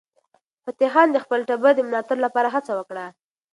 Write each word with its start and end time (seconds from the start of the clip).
فتح 0.65 0.87
خان 0.93 1.07
د 1.11 1.17
خپل 1.23 1.39
ټبر 1.49 1.71
د 1.75 1.79
ملاتړ 1.87 2.17
لپاره 2.25 2.53
هڅه 2.55 2.71
وکړه. 2.75 3.05